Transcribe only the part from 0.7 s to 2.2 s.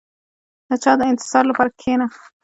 چا د انتظار لپاره کښېنه.